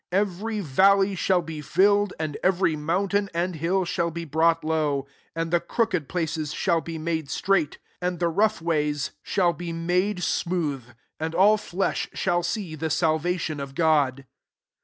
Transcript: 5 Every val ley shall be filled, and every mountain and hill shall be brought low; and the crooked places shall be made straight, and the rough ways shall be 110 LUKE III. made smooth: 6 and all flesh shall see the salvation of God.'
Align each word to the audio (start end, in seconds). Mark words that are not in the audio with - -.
5 0.09 0.17
Every 0.19 0.59
val 0.61 0.97
ley 0.97 1.13
shall 1.13 1.43
be 1.43 1.61
filled, 1.61 2.11
and 2.19 2.35
every 2.43 2.75
mountain 2.75 3.29
and 3.35 3.57
hill 3.57 3.85
shall 3.85 4.09
be 4.09 4.25
brought 4.25 4.63
low; 4.63 5.05
and 5.35 5.51
the 5.51 5.59
crooked 5.59 6.09
places 6.09 6.53
shall 6.55 6.81
be 6.81 6.97
made 6.97 7.29
straight, 7.29 7.77
and 8.01 8.17
the 8.17 8.29
rough 8.29 8.63
ways 8.63 9.11
shall 9.21 9.53
be 9.53 9.67
110 9.71 9.95
LUKE 9.95 10.01
III. 10.01 10.13
made 10.13 10.23
smooth: 10.23 10.83
6 10.85 10.95
and 11.19 11.35
all 11.35 11.57
flesh 11.57 12.09
shall 12.15 12.41
see 12.41 12.73
the 12.73 12.89
salvation 12.89 13.59
of 13.59 13.75
God.' 13.75 14.25